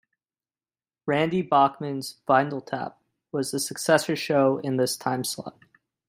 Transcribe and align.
Randy 1.05 1.43
Bachman's 1.43 2.17
"Vinyl 2.27 2.65
Tap" 2.65 2.97
was 3.31 3.51
the 3.51 3.59
successor 3.59 4.15
show 4.15 4.57
in 4.63 4.77
this 4.77 4.97
timeslot. 4.97 5.53